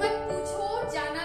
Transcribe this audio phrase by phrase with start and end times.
[0.00, 1.21] मत पूछो जाना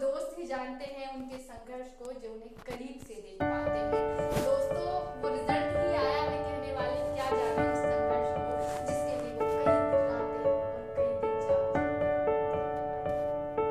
[0.00, 3.75] दोस्त ही जानते हैं उनके संघर्ष को जो उन्हें करीब से देख पाते